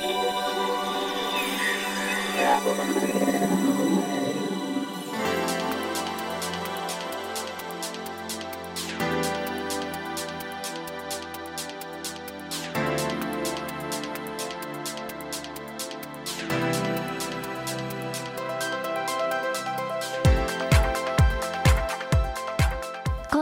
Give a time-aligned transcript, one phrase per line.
[0.00, 0.06] こ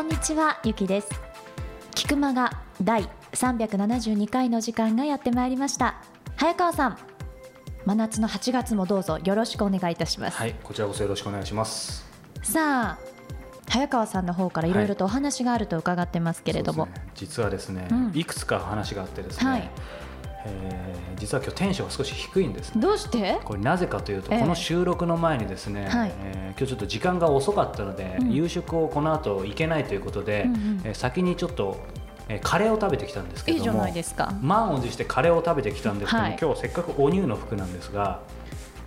[0.00, 1.08] んにちはゆきです。
[1.94, 2.50] 菊間が
[2.82, 6.02] 第372回の時間がやってまいりました。
[6.38, 6.98] 早川さん
[7.84, 12.06] 真夏の8月もどうぞよろしくお願いいたします、はい、こちらこそよろしくお願いします。
[12.44, 12.98] さあ
[13.68, 17.12] 早川さんの方からいろいろとお話があると伺ってますけれども、そうですね。
[17.16, 18.12] 実はですね、うん。
[18.14, 19.70] いくつか話があってですね、はい。
[20.46, 22.80] えー実は今日テンションが少し低いんですね。
[22.80, 23.40] どうして？
[23.44, 24.40] これなぜかというと、ええ。
[24.40, 26.12] この収録の前にですね、はい。
[26.22, 28.32] えー今日ちょっと時間が遅かったので、うん。
[28.32, 30.80] 夕食をこの後行けないということで、うんうん。
[30.84, 31.78] えー先にちょっと、
[32.28, 34.34] えーカレーを食べてきたんですけどもいいじゃないですか。
[34.42, 36.38] 満を持してカレーを食べてきたんですけども、はい。
[36.40, 38.20] 今日せっかくお乳の服なんですが、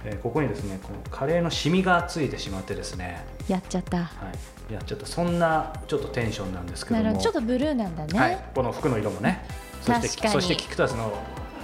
[0.06, 3.98] えーここにですねこのカレーのシミがついてしまってですね、やっちゃった。
[3.98, 4.04] は
[4.70, 7.18] い、いやちょっとそんなちょっとテンションなんですけども。
[7.18, 9.46] ちょっとブルーなんだね、はい、この服の色もね。
[9.82, 11.12] そしてそしてキクタスの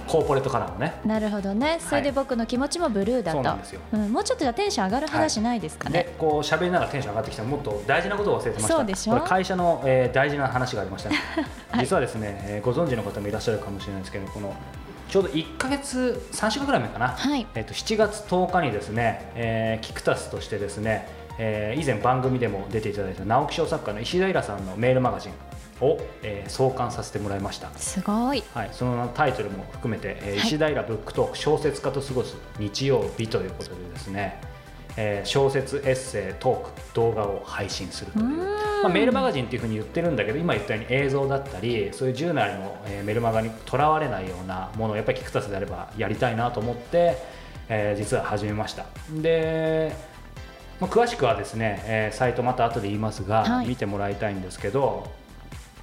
[0.08, 0.94] コーポレートカラーもね。
[1.04, 1.78] なるほどね。
[1.80, 3.80] それで僕の気持ちもブルーだと、そうなんですよ。
[3.96, 4.12] ん。
[4.12, 8.76] もうちょっとじゃあテンション上がる話ないですかね、でこう喋りながらテンション上がってきたらもっと大事なことを忘れてました。
[8.76, 9.12] そうでしょ？
[9.12, 11.10] これ会社の、えー大事な話がありました。
[11.10, 11.16] ね、
[11.70, 14.54] はい実はですね、えーご存知の方もいらっしゃるかもしれないですけどこの
[15.08, 17.46] ちょうど1か月3週間ぐらい前かな、はい。
[17.54, 25.32] えー、と7月10日にですね、えーキクタスとしてですね、えー以前番組でも出ていただいた直木賞作家の石平さんのメールマガジン
[25.80, 27.68] を、えー創刊させてもらいました。
[27.76, 28.42] すごい。
[28.54, 30.38] はい、そのタイトルも含めて、えーはい。
[30.38, 34.40] 石平ブックトーク小説家と過ごす日曜日ということでですね、
[34.96, 38.26] えー小説エッセイトーク動画を配信するという
[38.82, 47.16] まあ、メールマガジンっていうふうに言ってるんだけど今言ったように映像だったりそういう従来の、えーメルマガにとらわれないようなものをやっぱりキクタスであればやりたいなと思って、
[47.68, 48.86] えー実は始めました。
[49.10, 49.94] で、
[50.80, 53.66] まあ、詳しくはですね、えーサイトまた後で言いますが、はい。
[53.68, 55.10] 見てもらいたいんですけど、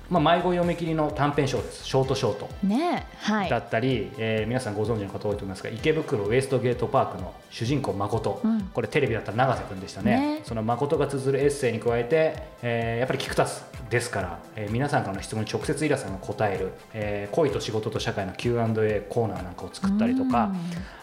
[0.10, 2.50] まあ、迷子読み切りの短編小説ショートショート。
[2.64, 3.50] ねはい。
[3.50, 8.62] だったり、えー皆さんご存知の方多いと思いますが池袋ウエストゲートパークの主人公誠、うん。
[8.74, 10.36] これテレビだったら永瀬君でしたね。
[10.38, 10.42] ね。
[10.44, 20.52] その誠が綴るエッセイに加えて、えーやっぱりキクタスですから、えー皆さんからの質問に直接イラさんが答える、えー恋と仕事と社会の Q&A コーナーなんかを作ったりとか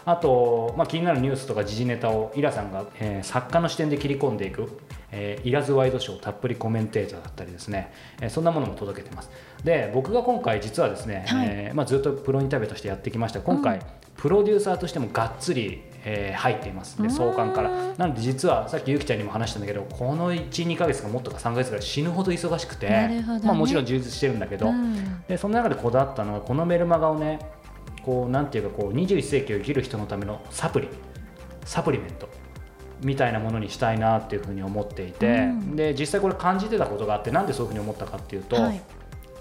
[0.05, 4.79] あと、まあ、気になるニュースとか時事ネタをイラさんが、えー作家の視点で切り込んでいく、
[5.11, 9.29] えーイラズワイドショーたっぷりコメンテーターだったりですね、えーそんなものも届けてます。
[9.63, 11.47] で僕が今回実はですね、はい。
[11.49, 13.39] えーまあ、ずっとプロインタビューとしてやってきました。
[13.39, 13.83] 今回、うん。
[14.17, 17.01] プロデューサーとしてもがっつり、えー入っています。
[17.01, 17.69] で創刊から。
[17.97, 23.25] なので実はさっきゆきちゃんにも話したんだけどこの12か月かもっとか3か月ぐらい死ぬほど忙しくてね。
[23.43, 25.23] まあ、もちろん充実してるんだけど、うん。
[25.27, 27.39] でその中でこだわったのはこのメルマガをね
[28.03, 30.89] こうなんていうかこう21世紀を生きる人のためのサプリ
[31.65, 32.27] サプリメント
[33.01, 35.75] みたいなものにしたいなっていうふうに思っていて、うん。
[35.75, 38.81] で実際これ感じてたことがあってなんでそういうふうに思ったかっていうと、はい。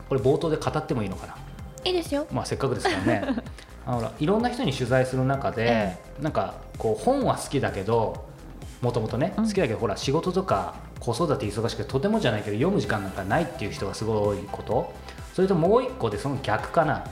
[0.08, 1.36] これ冒頭で語ってもいいのかな？
[1.84, 2.26] いいですよ。
[2.30, 3.42] まあ、せっかくですからね
[3.86, 8.24] あのほらいろんな人に取材する中で、えなんかこう本は好きだけど
[8.80, 9.46] もともとね、うん。
[9.46, 14.92] 好きだけどほら仕事とか子育て忙しくてとてもじゃないけど読む時間なんかないっていう人がすごい多いこと。
[15.34, 17.04] それともう一個でその逆かな。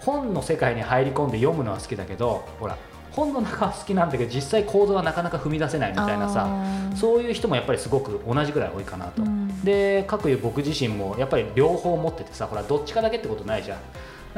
[0.00, 2.78] 本の世界に入り込んで読むのは好きだけどほら
[3.10, 6.48] 本の中は好きなんだけど実際行動はなかなか踏み出せないみたいなさ
[6.94, 9.22] そういう人もやっぱりすごく同じぐらい多いかなと。
[9.22, 9.64] うん。
[9.64, 13.78] でう僕自身もやっぱり両方持っててさほらどっちかだけってことないじゃん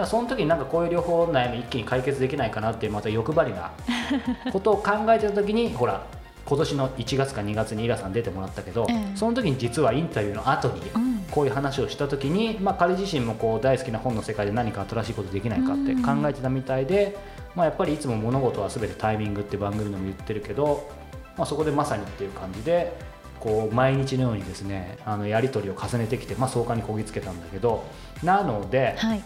[0.01, 3.71] らその時になんかこういう両方悩み一気に解決できないかなっていうまた欲張りな
[4.53, 6.03] ことを考えてた時にほら
[6.45, 9.17] 今年の1月か2月にイラさん出てもらったけど、ええ。
[9.17, 11.11] その時に実はインタビューの後にうん。
[11.31, 17.17] こういう話をした時に、まあ、彼自身もこう大好きな本の世界で何か新しいことできないかって考えてたみたいで、
[17.55, 20.91] まあ、やっぱりいつも物事は全てタイミングって番組でも言ってるけど、
[21.37, 22.93] まあ、そこでまさにっていう感じで
[23.39, 27.85] こう毎日のようにですねあのやり取りを重ねてきて、まあ、創刊にこぎつけたんだけど
[28.25, 29.23] なので、はい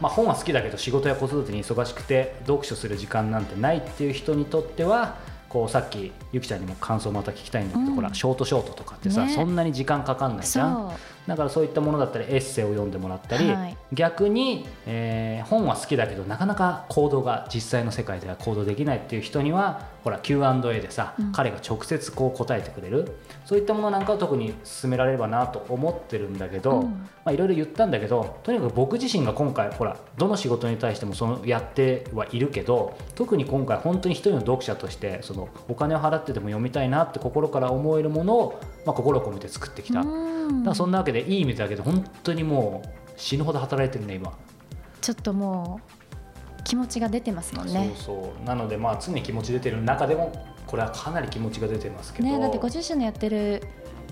[0.00, 5.16] まあ、本は好きだけど仕事や子育てに忙しくて読書する時間なんてないっていう人にとっては
[5.48, 7.94] こうさっきゆきちゃんにも感想また聞きたいんだけど、うん。
[7.96, 9.32] ほらショートショートとかってさ、ね。
[9.34, 10.92] そんなに時間かかんないじゃん
[11.28, 13.76] だからそういったものだったりエッセイを読んでもらったり、はい。
[13.92, 21.32] 逆に、えー本は好きだけどなかなか行動が実際の世界では行動できないっていう人にはほら Q&A でさ、うん。
[21.32, 23.16] 彼が直接こう答えてくれる。
[23.44, 26.88] そういったものなんかを特に進められればなと思ってるんだけど、
[27.26, 40.00] いろいろ言ったんだけどとにかく僕自身が今回ほらどの仕事に対してもそのやってはいるけど特に今回本当に一人の読者としてそのお金を払ってでも読みたいなって心から思えるものを、まあ、心を込めて作ってきた。
[40.00, 40.10] だか
[40.64, 44.32] らそんなわけでいい意味だけど本当にもう死ぬほど働いてるね今。
[45.00, 45.80] ちょっとも
[46.60, 47.92] う気持ちが出てますもんね。
[47.96, 48.44] そうそう。
[48.44, 50.32] なのでまあ常に気持ち出てる中でも
[50.66, 53.62] これはかなり気持ちが出てますけど、ね、だってご自身のやってる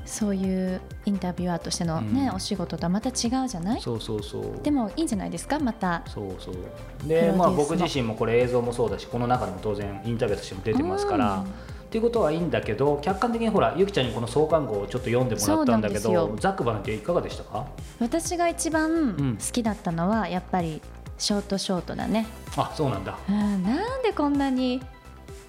[0.06, 3.80] そういうインタビュアーとしてのね、うん、お仕事とはまた違うじゃない？
[3.80, 4.62] そうそうそう。
[4.62, 5.58] でもいいんじゃないですか？
[5.58, 6.02] また。
[6.06, 7.08] そうそう。
[7.08, 11.44] でまあ僕自身もこれ映像もそうだしこの中でも当然インタビューとしても出てますから、
[11.96, 17.66] っていうことはいいんだけど客観的にほらゆきちゃんにこの創刊号をちょっと読んでもらったんだけどザックバランっていかがでしたか？
[17.98, 20.82] 私が一番好きだったのはやっぱり
[21.16, 24.82] ショートショートだね、あそうなんだ、うん、なんでこんなに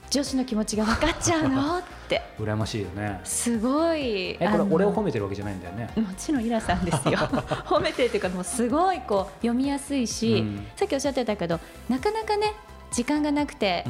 [0.10, 1.80] 女子の気持ちが分かっちゃうの？
[1.80, 2.22] って。
[2.40, 3.20] 羨ましいよね。
[3.26, 5.90] すごいえこれ俺を褒めてるわけじゃないんだよね？
[5.98, 7.18] もちろんイラさんですよ。
[7.68, 11.60] 褒めてるっていうかもうすごいこう読みやすいし、うん、さっきおっしゃってたけど
[11.90, 12.54] なかなかね
[12.90, 13.84] 時間がなくて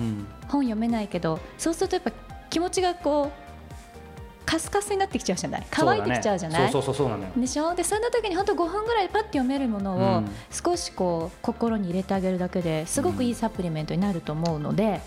[0.48, 2.12] 本読めないけど、うん、そうするとやっぱ
[2.50, 3.48] 気持ちがこう
[4.46, 5.68] カスカスになってきちゃうじゃない？
[5.70, 7.30] 乾いてきちゃうじゃない、ね、そうそうそうなのよ。
[7.36, 7.76] でしょ？
[7.76, 15.02] でそんな時に本当5分ぐらいパッて読めるものを少しこう心に入れてあげるだけですごくいいサプリメントになると思うので、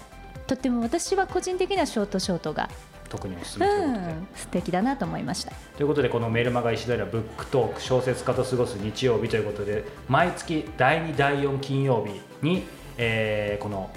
[0.46, 2.68] とっても私は個人的なショートショートが
[3.08, 5.52] 特におすすめということで、うん、素敵だなと思いました。
[5.76, 12.64] ということでこのメルマガ石平ブックトーク小説家と過ごす日曜日ということで毎月第2第4金曜日に、
[12.98, 13.90] えー、この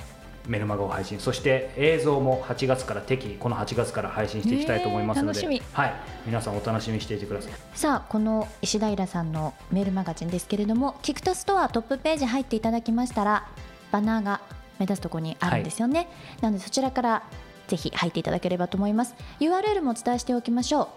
[0.47, 5.93] メルマガを配信そして映像も8月から適宜この8月から配信していきたいと思いますので、はい、
[6.25, 7.53] 皆さんお楽しみにしていてください。
[7.73, 13.47] さあこの石平さんのメールマガジンですけれどもキクタストアトップページ入っていただきましたら
[13.91, 14.41] バナーが
[14.79, 16.07] 目指すところにあるんですよね、はい、
[16.41, 17.23] なのでそちらから
[17.67, 19.15] ぜひ入っていただければと思います。
[19.39, 20.87] URL もお伝えしておきましょう。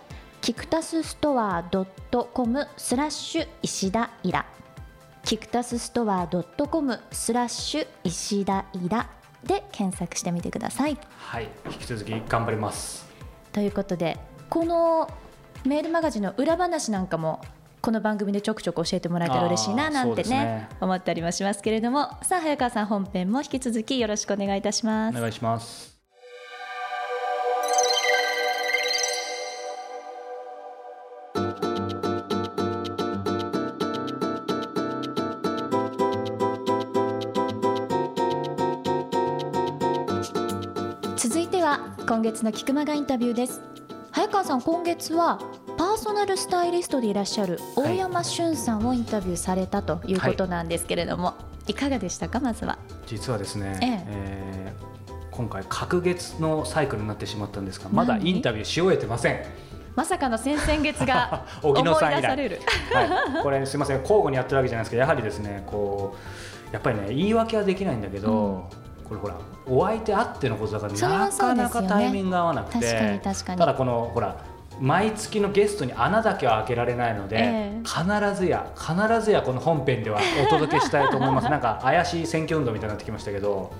[0.40, 1.64] キクタスストア
[2.32, 4.46] .com スラッシュ石田イラ。
[5.24, 9.10] キクタスストア .com スラッシュ石田イラ
[9.46, 10.98] で検索してみてください。
[11.18, 13.06] はい引き続き頑張ります。
[13.52, 15.10] ということでこの
[15.64, 17.40] メールマガジンの裏話なんかも
[17.80, 22.10] この番組でちょくちょく教えてもらえたら嬉しいななんてね、ね、思ったりもしますけれども。
[22.22, 25.16] さあ早川さん本編も引き続きよろしくお願いいたします。
[25.16, 25.95] お願いします
[42.08, 43.60] 今月の菊間がインタビューです。
[44.12, 45.40] 早川さん今月は
[45.76, 51.34] パーソナルスタイリストでいらっしゃる大山俊さんをインタビューされたということなんですけれども、は
[51.66, 52.78] い、いかがでしたかまずは？
[53.08, 54.04] 実はですね、ええ。
[54.06, 59.44] えー、今回隔月のサイクルになってしまったんですがまだインタビューし終えてません。
[59.96, 62.60] まさかの先々月が 思い出される。
[62.92, 66.14] はい、これすみません交互にやってるわけじゃないですけどやはりですねこ
[66.70, 69.36] うやっぱりね言い訳はできないんだけど、うんこれほら
[69.66, 74.44] お相手あってのことだからなかなかタイミングが合わなくて、ただこのほら
[74.80, 81.48] 毎月のゲストに穴だけは開けられないので、えー、必ずや必ずやこの本編ではお届けしたいと思います。
[81.50, 83.72] なんか怪しい選挙運動みたいになってきましたけど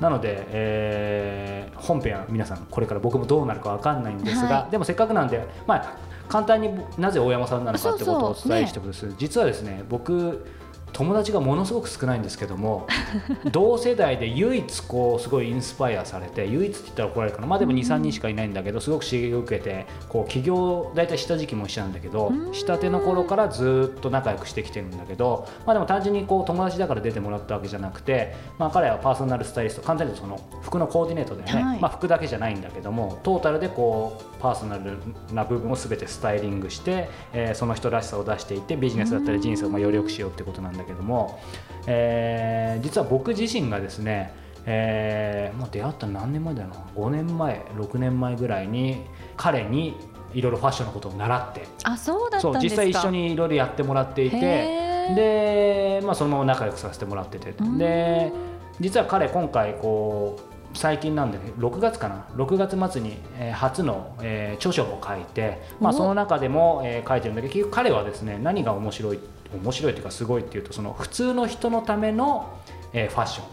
[0.00, 5.96] なので、えー、本編は皆さんこれから僕もどうなるか分かんないんですが、はい、でもせっかくなんで、まあ、
[6.28, 10.46] 簡単になぜ大山さんなのかってことをお伝えしておくと、ね、実はですね僕
[10.92, 12.86] 友達がものすごく少ないんですけども
[13.52, 34.98] 同世代で唯一こうすごいインスパイアされて唯一って言ったら怒られるかなまあでも23人しかいないんだけどすごく刺激を受けてこう起業大体した時期も一緒なんだけどしたての頃からずっと仲良くしてきてるんだけどまあでも単純にこう友達だから出てもらったわけじゃなくてまあ彼はパーソナルスタイリスト簡単に言うとその服のコーディネートでね、はい、まあ服だけじゃないんだけどもトータルでこうパーソナル
[35.32, 41.38] な部分を全てスタイリングして、えー、その人らしさを出していってビジネスだったり人生をまあより良くしようってことなんだけども。
[41.86, 44.34] えー、実は僕自身がですね、
[44.66, 49.02] えー、もう出会ったの何年前だろうな？5年前6年前ぐらいに
[49.36, 49.96] 彼に
[50.34, 57.54] いろいろファッションのことを習ってあそうだった実際一緒にいろいろやってもらっていてで、まあ、そのまま仲良くさせてもらってて。
[57.78, 58.32] で
[58.78, 69.20] 実は彼今回こう最近なんで6月かな？6月末に、えー、初の、えー、著書も書いて、まあ、その中でも、えー、書いてるんだけど結局彼はですね何が面白い
[69.54, 72.58] 面白いというかすごいっていうとその普通の人のための、
[72.92, 73.46] えー、ファッション。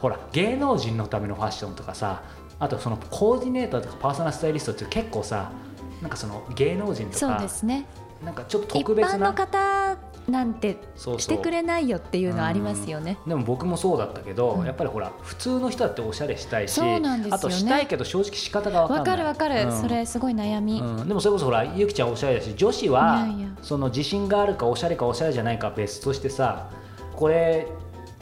[0.00, 2.22] ほら芸能人のためのファッションとかさ
[2.58, 5.52] あとそのコーディネーターとかパーソナルスタイリストって結構さ
[6.00, 7.84] なんかその芸能人とかそうですね。
[8.24, 9.98] なんかちょっと特別な一般の方
[10.28, 13.18] なんてしてくれないよっていうのはありますよね。
[13.26, 17.00] でも僕もそうだったけど、うん、やっぱりほら普通の人だっておしゃれしたいし、ね、
[17.30, 18.98] あとしたいけど正直仕方が分かんない。
[19.00, 23.26] わかるわかる、うん、それすごい悩み、うん、でもそれこそほらゆきちゃんおしゃれだし女子は
[23.62, 26.70] その自信があるかおしゃれかおしゃれじゃないか別としてさ
[27.16, 27.66] これ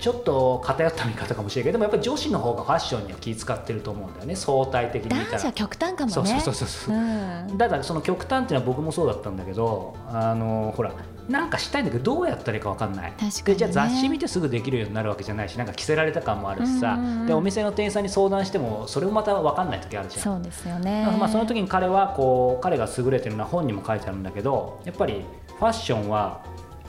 [0.00, 4.34] ちょっと偏った見方かもしれないけどでもやっぱり女子の方がファッションには気使ってると思うんだよね。
[4.34, 5.24] 相対的に見たら。
[5.32, 6.12] 男子は極端かもね。
[6.12, 6.98] そうそうそうそう、う。
[6.98, 10.92] ん、だからその極端っていうのは僕もそうだったんだけどあのほら
[11.28, 13.12] なんかしたいんだけどどうやったらいいか分かんない。
[13.12, 13.42] 確かにね。
[13.44, 17.00] でじゃあ雑誌見てすぐできるようになるわけじゃないしなんか着せられた感もあるしさ、うん。
[17.00, 20.22] うんうんでお店の店員さんに相談してもそれもまた分かんない時あるじゃん。
[20.22, 21.06] そうですよね。
[21.18, 25.24] まあ、その時に彼はこう彼が優れてるのは本にも書いてあるんだけどやっぱり
[25.58, 26.42] ファッションは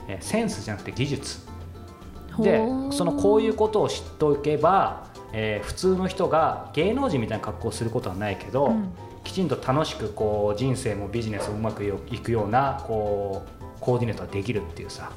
[0.08, 1.51] えーセンスじゃなくて技術
[2.38, 8.92] でそのこういうことを知っておけば、えー普通の人が芸能人みたいな格好をすることはないけど、うん。
[9.24, 15.12] きちんと楽しくこう人生もビジネスもうまくいくようなこうコーディネートができるっていうさ、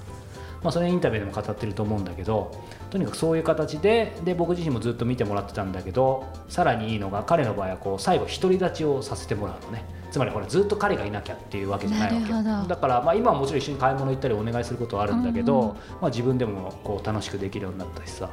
[0.64, 12.70] まあ、それインタビューでも語ってると思うんだけどとにかくそういう形でで僕自身もずっと見てもらってたんだけどさらにいいのが彼の場合はこう最後独り立ちをさせてもらうのねつまりほらずっと彼がいなきゃっていうわけじゃないわけ。
[12.70, 15.76] だからまあ今はもちろん一緒に買い物行ったりお願いすることはあるんだけど、うんうん。
[15.76, 18.30] まあ、自分でもこう楽しくできるようになったしさ。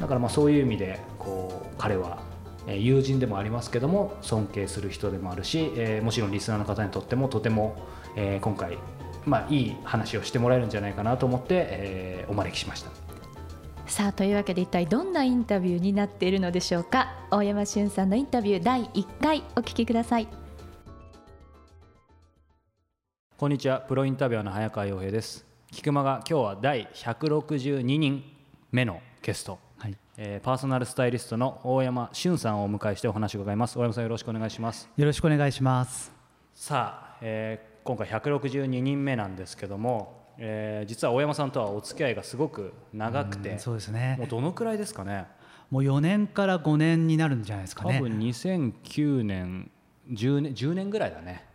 [0.00, 2.22] だからまあそういう意味でこう彼は
[2.66, 7.76] えー友人でもありますけども尊敬する人でもあるし、えーもちろんリスナーの方にとってもとても、
[8.16, 8.78] えー今回、
[9.26, 12.90] まあ、いい話をしてもらえるんじゃないかなと思って、えーお招きしました。
[13.86, 17.12] さあというわけで一体どんなインタビューになっているのでしょうか。
[17.30, 20.41] 大山俊さんのインタビュー第1回お聞きください
[23.42, 23.80] こんにちは。
[23.80, 25.44] プロインタビュアーの早川洋平です。
[25.72, 28.22] 菊間が今日は第162人
[28.70, 33.76] 目のゲスト、はい、えーパーソナルスタイリストの大山俊さんをお迎えしてお話を伺います。
[33.76, 34.88] 大山さんよろしくお願いします。
[34.96, 36.12] よろしくお願いします。
[36.54, 44.26] さあ、えー今回162人目なんですけども、えー実は大山さんとはお付き合いがすごく長くてうんそうですもうね。
[44.30, 45.26] どのくらいですかね？
[45.68, 47.96] もう4年から5年になるんじゃないですかね。
[47.98, 49.68] 多分2009年
[50.12, 51.50] 10年 ,10 年ぐらいだね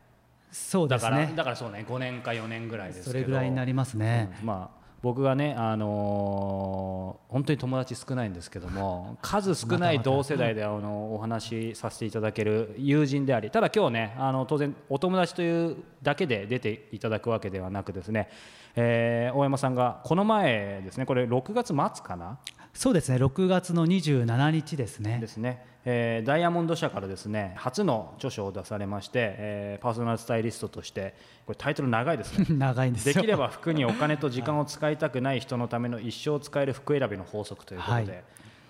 [0.51, 1.33] そうですだからね。
[1.35, 4.29] だからそうね5年か4年ぐらいですけどそれぐらいになりますね。
[4.41, 18.29] うんまあ僕がね、あのー本当に友達少ないんですけども数少ない同世代であのお話しさせていただける友人でありただ今日ねあの当然お友達というだけで出ていただくわけではなくですね、
[18.75, 22.39] えー大山さんがこの前ですねこれ6月末かな？
[22.77, 23.17] そうですね。
[23.17, 25.25] 6月の27日ですねで。
[25.25, 31.15] すね、えーダイヤモンド社からですね初の著書を出されまして、えーパーソナルスタイリストとして
[31.47, 33.15] これタイトル長いですね 長いんですよ。
[33.15, 38.23] できれば服にお金と時間を使いたくない人のための一生使える服選びの法則ということで、はい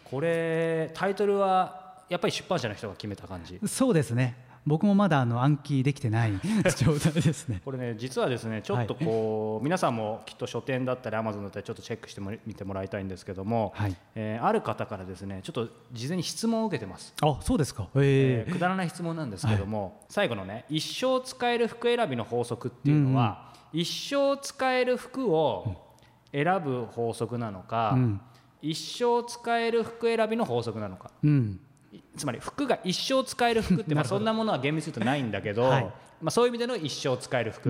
[0.10, 3.60] これタイトルはやっぱり出版社の人が決めた感じ？
[3.68, 4.38] そうですね。
[4.68, 6.34] 僕もまだあの暗記できてない
[6.78, 7.62] 状態ですね。
[7.64, 13.96] これね実はですねちょっとこう、皆さんもきっと書店だったりアマゾンだったりちょっとチェックしてもみてもらいたいんですけども、はい。
[14.16, 17.88] えーある方からですねちょっと事前に質問を受けてます、あ、そうですか。
[17.96, 25.96] えええーくだらない質問なんですけども、最後のね一生使える服選びの法則っていうのは、一生使える服を
[26.34, 28.22] 選ぶ法則なのか、うん。
[28.62, 31.60] 一生使える服選びの法則なのかうん。
[31.98, 35.84] いつまり服が一生使える服ってまあそんなものは厳密に言うとないんだけど、はい。
[36.22, 37.70] まあ、そういう意味での一生使える服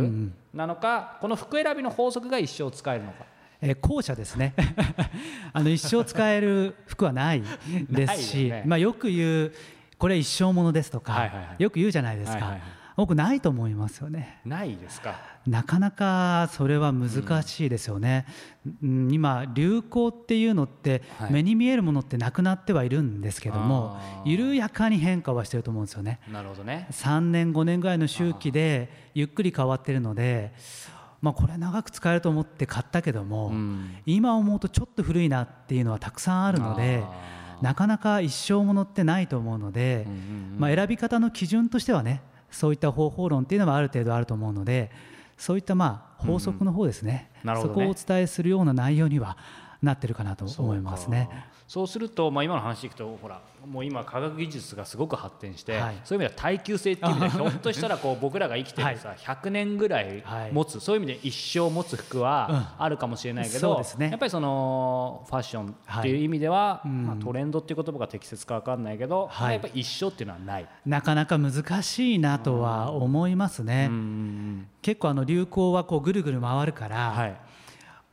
[0.54, 3.26] なのか、この服選びの法則が一生使えるのか。
[3.60, 4.54] えー後者ですね。
[5.52, 7.44] あの一生使える服はない
[7.90, 8.64] ですし よね。
[8.66, 9.54] まあ、よく言う
[9.98, 11.64] これ一生ものですとか、はいはいはい。
[11.64, 12.62] よく言うじゃないですか、はいはいはい
[12.98, 14.42] 僕ないと思いますよね。
[14.44, 15.16] ないですか？
[15.46, 18.26] なかなかそれは難しいですよね、
[18.84, 19.10] うん。
[19.14, 21.32] 今流行っていうのってはい。
[21.32, 26.20] 目に見えるものってなくなってはいるんですけども、緩やかに変化はしてると思うんですよね。
[26.30, 26.88] なるほどね。
[26.92, 30.54] 3年5年ぐらいの周期でゆっくり変わってるので
[31.22, 33.96] まあこれ長く使えると思って買ったけども、うん。
[34.08, 37.04] 今思うとちょっと古いなっていうのはたくさんあるので
[37.62, 40.08] なかなか一生ものってないと思うので、
[40.58, 44.92] まあ、選び方の基準としてはねそういった方法論っていうのはある程度あると思うので
[45.38, 47.76] そういったまあ法則の方ですね,、なるほどね。
[47.76, 49.38] そこをお伝えするような内容には
[49.82, 51.30] なってるかなと思いますね。
[51.68, 55.98] そうすると、まあ、今の話でいくとほらもう今科学技術がすごく発展して、はい。
[56.06, 60.52] そういう意味では耐久性っていう意味では ひょっとしたらこう僕らが生きてるさ、100年ぐらいはい。
[60.54, 64.10] 持つ、そういう意味で一生持つ服はあるかもしれないけど、そうですね。
[64.10, 66.88] やっぱりそのファッションっていう意味では、い。
[66.88, 67.06] うん。
[67.08, 69.54] まあ、トレンドっていう言葉が適切か分かんないけど、はい。
[69.54, 70.68] やっぱり一生っていうのはない。
[70.86, 73.90] なかなか難しいなとは思いますね。
[74.82, 77.36] 結構あの流行はこうぐるぐる回るから、はい、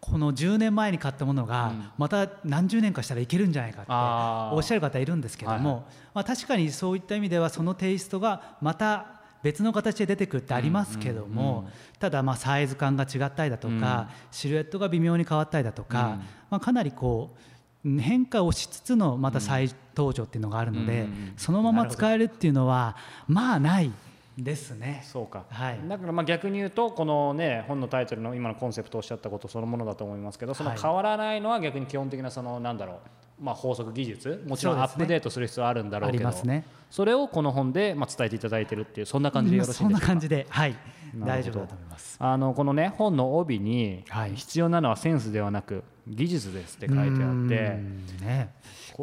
[0.05, 11.69] この10年前に買ったものがまた何十年かしたらいけるんじゃないかっておっしゃる方いるんですけども、まあ、確かにそういった意味ではそのテイストがまた別の形で出てくるってありますけども、
[11.99, 16.19] ただまあサイズ感が違ったりだとか、シルエットが微妙に変わったりだとか、うん。
[16.49, 17.37] まあ、かなりこ
[17.85, 22.97] う変化をしつつのまた再登場っていうのがあるので、うんそのまま使えるっていうのは
[23.29, 23.93] まあない
[24.37, 25.03] ですね。
[25.05, 25.81] そうか、はい。
[25.89, 32.97] だからまあ逆に言うとこのね本のタイトルの今のコンセプトをおっしゃったことそのものだと思いますけどそのはい変わらないのは逆に基本的なそのなんだろう。
[33.37, 40.77] まあ、法則技術もちろんアップデートする必要はあるんだろうけどそ,、ね、それをこの本でまあ伝えていただいてるっていうそんな感じでよろしいですか、そんな感じではい。
[41.17, 42.17] 大丈夫だと思います。
[42.21, 47.11] あのこのね本の帯に必要なのはセンスではなく技術ですって書いてあっ
[47.49, 47.79] て、
[48.25, 48.55] ね、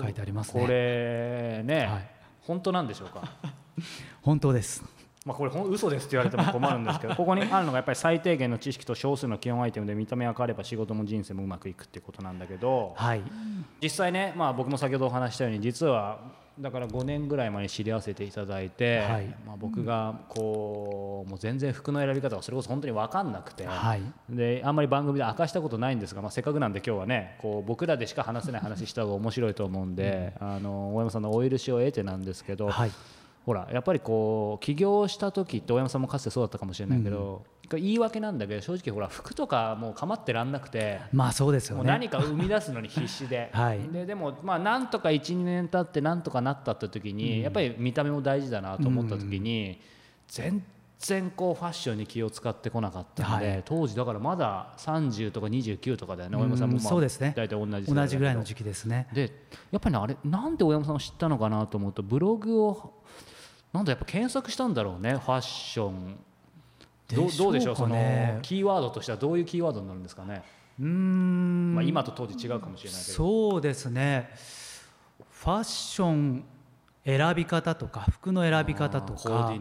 [0.02, 0.62] 書いてありますね。
[0.62, 2.10] これね、はい、
[2.42, 3.24] 本当なんでしょうか？
[4.22, 4.84] 本当です
[5.24, 13.22] まあ、これ嘘ですって言われても困るんですけどここにあるのがやっぱり最低限の知識と少数の基本アイテムで見た目が変われば仕事も人生もうまくいくっていうことなんだけど、はい、
[13.82, 32.70] 実際ね、まあ、僕も先ほどお話したように実はだから5年ぐらい前に知り合わせていただいて、はい、まあ、僕がこうもう全然服の選び方がそれこそ本当に分かんなくて、はい、であんまり番組で明かしたことないんですが、まあ、せっかくなんで今日はねこう僕らでしか話せない話した方が面白いと思うんで、うん、あの大山さんのお許しを得てなんですけど。
[32.70, 32.92] はい
[33.46, 43.50] ほらやっぱりこう起業した時って大山さんもかつてそうだったかもしれないけど、うん、言い訳なんだけど正直ほら服とかもう構ってらんなくてまあそうですよ、ね、何か生み出すのに必死で。
[43.54, 49.78] はい、ででもまあなんとか12年経ってなんとかなったって時に、うん、やっぱり見た目も大事だなと思った時に、うん、
[50.28, 50.64] 全然
[51.36, 57.34] こうファッションに気を使ってこなかったので、はい、当時だからまだ30とか29とかだよね大山さんもまあそうですね。
[57.36, 59.08] 大体同じ同じぐらいの時期ですね。
[59.14, 59.32] で
[59.72, 62.94] やっぱりねあれなんで大山さんを知ったのかなと思うとブログを
[63.74, 66.18] なんだやっぱ検索したんだろうねファッション。
[67.14, 67.76] どどうでしょう？
[67.76, 67.96] その
[68.42, 70.44] キーワードとしてはどういうキーワードになるんですかね？
[70.80, 71.74] うん。
[71.76, 73.14] まあ今と当時違うかもしれないけど。
[73.14, 74.30] そうですね。
[75.30, 76.44] ファッション
[77.04, 79.52] 選び方とか服の選び方とか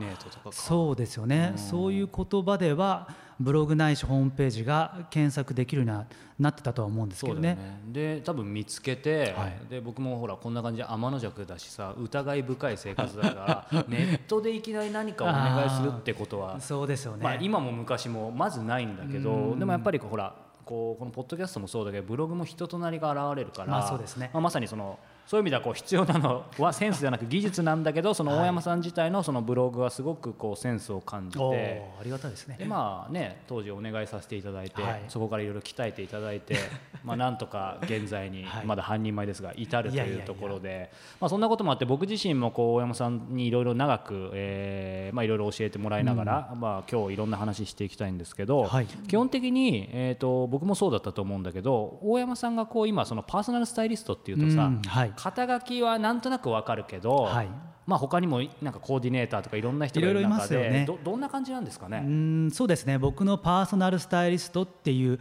[0.53, 1.55] そうですよね。
[1.57, 3.09] そういう言葉では
[3.41, 6.05] ブログないしホームページが検索できるように
[6.39, 7.55] なってたとは思うんですけどね。
[7.55, 7.81] ね。
[7.87, 20.35] で多分見つけて、はい、で僕もほらこんな感じで天の弱だしさ疑い深い生活だから ネットでいきなり何かお願いするってことはそうですよね、まあ、今も昔もまずないんだけどでもやっぱりほら
[20.67, 24.31] こうこのポッドキャストもそうだけどブログも人となりが現れるから、まあそうですね。
[24.33, 24.99] まあ、まさにその
[25.31, 32.57] そういう意味ではこう必要なのはセンスではなく技術なんだけどその大山さん自体のそのブログはすごくこうセンスを感じてありがたいですね。
[32.59, 36.57] でまあね当時お願いさせていただいて、はい、そこからいろいろ鍛えていただいて
[37.05, 54.73] まあなんとか現在にまだ半人前ですが至るというところでまあそんなこともあって僕自身もこう大山さんにいろいろ長くえまあいろいろ教えてもらいながら、うん、まあ今日いろんな話していきたいんですけど、はい、基本的にえっ、と僕もそうだったと思うんだけど大山さんがこう今そのパーソナルスタイリストっていうとさ、
[55.23, 57.49] 肩書きはなんとなくわかるけど、はい、
[57.87, 62.03] まあ他にもなんかコーディネーターとかいろんな人がいる中でね、どどんな感じなんですかね？
[62.05, 62.99] うんそうですね。
[62.99, 65.21] 僕のパーソナルスタイリストっていう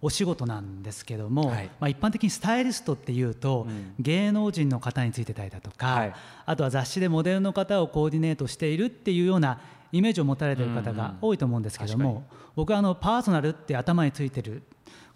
[0.00, 6.14] お仕事なんですけども、はい、まあ、一般的にスタイリストっていうと、うん、芸能人の方についてたりだとか、はい、
[6.46, 12.24] あとは雑誌でモデルの方をコーディネートしているっていうようなイメージを持たれている方が多いと思うんですけども、うんうん、
[12.54, 14.62] 僕はあのパーソナルって頭についてる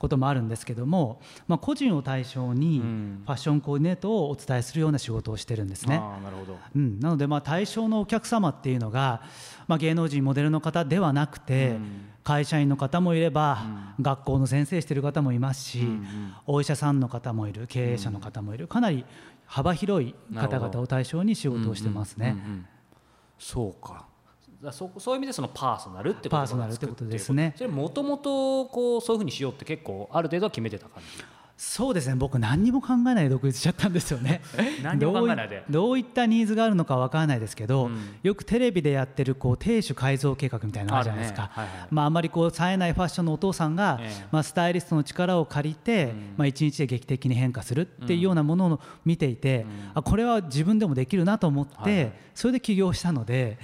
[0.03, 2.81] こともあるんですけども、まあ、個人を対象に
[3.25, 5.97] ファッションコーディネートをお伝えするような仕事をしてるんですね。
[5.97, 6.59] なるほど。
[6.75, 9.23] うん、なのでまあ対象のお客様っていうのが、
[9.69, 11.77] まあ、芸能人モデルの方ではなくて、
[12.25, 13.62] 会社員の方もいれば、
[14.01, 15.87] 学校の先生してる方もいますし、
[16.49, 19.05] お医者さんの方もいる経営者の方もいるかなり
[19.47, 22.37] 幅広い方々を対象に仕事をしてますね。
[23.38, 24.07] そうか
[24.70, 27.55] そそういう意味でそのパーソナルってことパーソナルってことですね。
[27.57, 28.03] それもと。
[28.03, 31.25] もとこうそういうふうにしようって結構ある程度は決めてた感じ
[31.64, 32.16] そうですね。
[32.16, 34.40] 僕何にも考えないで独立しちゃったんですよね。
[35.70, 41.53] どういったニーズがあるのか分からないですけど、うん、よくテレビでやってるこう亭主改造計画みたいなのあるじゃないですか。
[41.55, 41.68] あ、ね。
[41.68, 53.57] はいはい、まあ、あまりこう冴えないファッションのお父さんが、えー、まあ、スタイリストの力を借りて、うん、まあ、1日で劇的に変化するっていうようなものを見ていて、うん、あこれは自分でもできるなと思って、はい、それで起業したので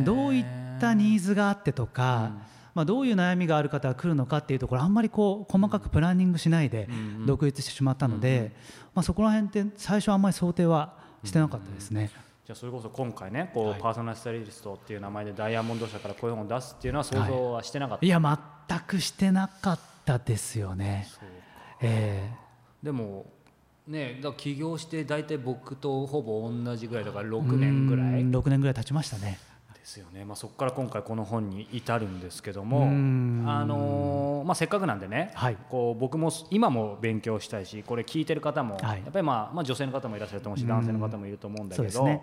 [0.00, 0.44] どういっ
[0.80, 2.32] たニーズがあってとか、
[2.74, 6.88] まあ、どういう悩みがある方が来るのかっていうところあんまりこう細かくプランニングしないで
[7.26, 8.52] 独立してしまったので、
[8.94, 12.10] まあ、そこら辺って最初あんまり想定はしてなかったですね。
[12.44, 21.08] じゃあそれこそ今回ねこうパーソナルスタイリストっていう名前でダイヤモンド社からこういう本を出すっていうのは想像はしてなかった、はい、いや全くしてなかったですよね。
[21.80, 23.26] えー、でも
[23.86, 28.22] ね、だ起業して大体僕とほぼ同じぐらいだから6年ぐらい。
[28.22, 29.38] 6年ぐらい経ちましたね
[29.84, 42.20] ですよね、まあ、そこから今回この本に至るんですけども、あのまあ、せっかくなんでね、はい、こう僕も今も勉強したいしこれ聞いてる方も、やっぱり、まあまあ、女性の方もいらっしゃると思うし男性の方もいると思うんだけど、ね、いわ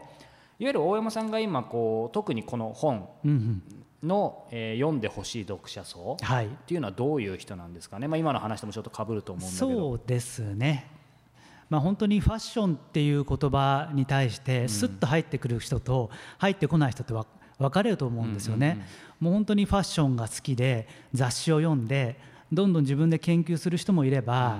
[0.69, 3.07] ゆる大山さんが今こう特にこの本
[4.01, 9.71] の、えー、読んでほしい読者層っていうのはどういう人なんですかね、まあ、今の話ともちょっとかぶると思うんだけど。
[9.71, 10.89] そうですね。
[11.69, 17.13] まあ、本当にファッションっていう言葉に対してスッと入ってくる人と入ってこない人って
[17.61, 18.85] 分かれると思うんですよね。
[19.19, 22.19] もう本当にファッションが好きで雑誌を読んで
[22.51, 24.59] どんどん自分で研究する人もいれば、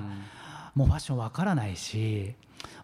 [0.74, 2.34] もうファッション分からないし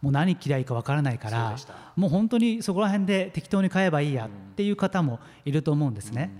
[0.02, 1.56] もう何着りゃいいかわからないから
[1.96, 6.30] もう本当にそこら辺で適当に買えばいいやっていう方もいると思うんですね。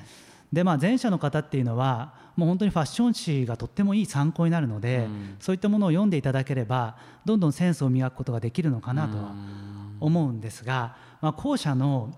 [0.52, 9.34] でまあ、前者の方っていうのはもう本当にファッション誌がとってもいい参考になるので、うん、そういったものを読んでいただければどんどんセンスを磨くことができるのかなとは
[10.00, 12.14] 思うんですが、まあ、後者の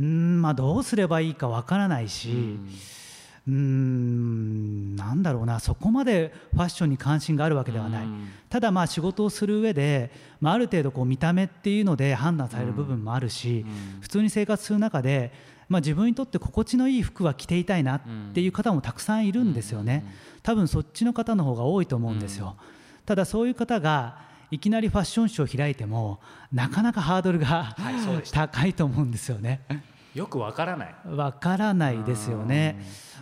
[0.00, 2.68] うんまあどうすればいいかわからないし、うん。
[3.48, 5.58] うーんなんだろうな。
[5.58, 8.06] そこまでファッションに関心があるわけではない、
[8.48, 13.66] ただまあ仕事をする上で、まあ、ある程度こう見た目っていうので判断される部分もあるし、
[14.00, 15.32] 普通に生活する中で、
[15.68, 18.00] まあ、自分にとって心地のいい服は着ていたいなっ
[18.32, 20.04] ていう方もたくさんいるんですよね。
[20.42, 22.56] 多分そっちの方の方が多いと思うんですよ、
[23.06, 24.18] ただそういう方が
[24.52, 26.20] いきなりファッションショーを開いても
[26.52, 29.62] なかなかハードルが、はい、高いと思うんですよね。
[30.14, 30.94] よくわからない。
[31.06, 32.78] わからないですよね。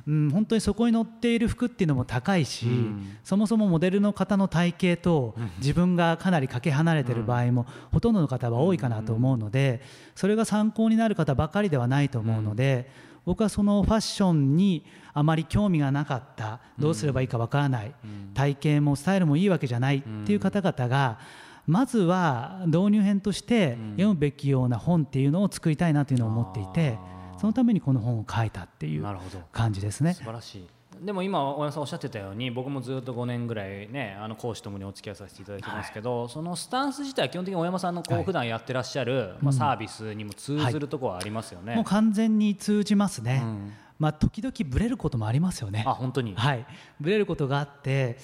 [0.09, 9.83] うん、本当にそこに載っている服っていうのも高いし、うん、そもそもモデルの方の体型と自分がかなりかけ離れてる場合もほとんどの方は多いかなと思うので
[10.17, 12.91] それが参考になる方ばかりではないと思うので
[13.25, 16.61] 僕はそのファッションにあまり興味がなかった。
[16.79, 17.95] どうすればいいかわからない。
[18.35, 21.19] 体型もスタイルもいいわけじゃないっていう方々が
[21.67, 26.99] まずは導入編として読むべきような本っていうのを作りたいなというのを思っていて。
[27.41, 29.07] そのためにこの本を書いたっていう
[29.51, 30.13] 感じですね。
[30.13, 30.67] 素晴らしい
[30.99, 45.85] でも今大山さんおっしゃってたように僕もずっと5年ぐらいねあの講師ともにお付き合いさせていただいてますけど、はい、そのスタンス自体基本的に大山さんのこう普段やってらっしゃる、まあ、サービスにも通ずるところはありますよね、はい、もう完全に通じますね、うん、まあ、時々ブレることもありますよね。
[45.87, 46.35] あ本当に。
[46.35, 46.67] はい。
[47.01, 48.17] ブレることがあって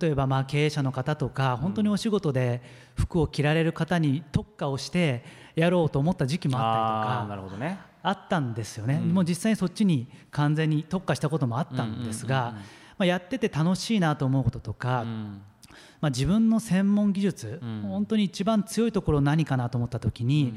[0.00, 2.62] 例えばまあ経営者の方とか本当にお仕事で
[2.96, 5.24] 服を着られる方に特化をして
[5.56, 7.28] やろうと思った時期もあったりとか。
[7.28, 12.54] なるほどねあったんですよね、うん、もう実際にそっちに完全に特化したこともあったんですが、
[12.98, 15.42] まあ、やってて楽しいなと思うこととか、うん、
[16.00, 20.54] まあ、自分の専門技術、うん、本当に一番強いところ何かなと思った時に、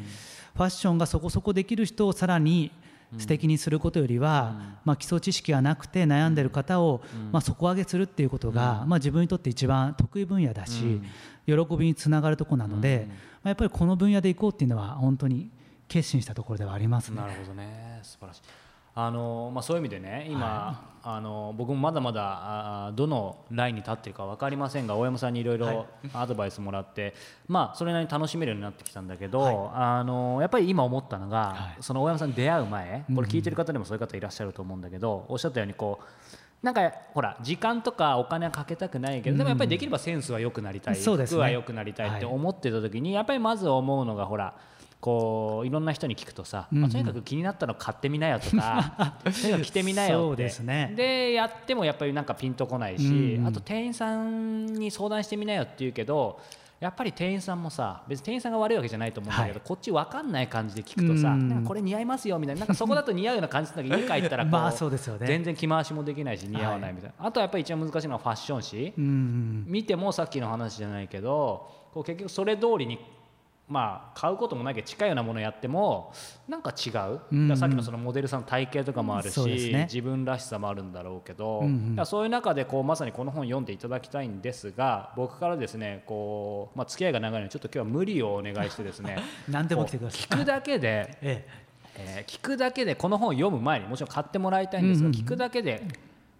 [0.55, 2.71] ファッションがそこそこできる人をさらに
[3.17, 7.01] 素敵にすることよりは、まあ、基礎知識がなくて悩んでる方を、
[7.31, 11.01] まあ、底上げするっていうことが、まあ、自分にとって一番得意分野だし、
[11.45, 15.49] 喜びにつながるところなので、まあ、やっぱりこの分野でいこうっていうのは本当に
[15.93, 17.99] 決心したところではあります、ね、なるほどね。
[18.01, 18.41] 素晴らしい。
[18.95, 27.13] あのまあ、そういう意味でね今、はい、あの僕もまだまだあどのラインに立っているか分かりませんが大山さんにいろいろアドバイスもらって、はい、
[27.47, 36.05] まあ、それなりに楽しめるようになってきたんだけど、はい、あのやっぱり今思ったのが、その大山さんに出会う前これ聞いてる方でもそういう方いらっしゃると思うんだけど、おっしゃったようにこう
[36.63, 44.53] なんかほら時間とかお金はかけたくないけどでもやっぱりできればセンスは良くなりたい、服は良くなりたいって思ってた時にやっぱりまず思うのがほら
[45.03, 50.47] こういろんな人に聞くとさ、うんまあ、とにかく気になったの買ってみなよとか とにかく着てみなよって。
[50.47, 50.93] で、ね。
[50.95, 56.39] で、やってもやっぱりなんかピンとこないし、うんうん、あと店員さんに相談してみなよって言うけど
[56.79, 72.99] やっぱり店員さんもさ別に店員さんが悪いわけじゃないと思うんだけど、はい、こっち分かんない感じで聞くとさ、うん、これ似合いますよみたいななんかそこだと似合うような感じだけど 家帰ったらまあそうですよ、ね、全然着回しもできないし似合わないみたいな、はい、あとはやっぱり一番難しいのはファッション誌、うんうん、見てもさっきの話じゃないけどこう結局それ通りに
[73.73, 76.13] まあ買うこともないけど近いようなものやっても
[76.47, 77.49] なんか違う、うん。
[77.49, 89.17] うん、さっきのそのモデルさんの体型とかもあるし、ね、自分らしさもあるんだろうけど、うんうん、そういう中でこうまさにこの本読んでいただきたいんですが僕からですねこう、まあ、付き合いが長いのでちょっと今日は無理をお願いしてですね
[89.49, 90.21] 何でも来てください。
[90.21, 91.63] 聞くだけで、 ええ。
[91.95, 95.83] えー、聞くだけでこの本を読む前にもちろん買ってもらいたいんですが、うんうん、聞くだけで